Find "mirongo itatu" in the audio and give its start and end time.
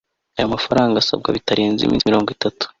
2.09-2.63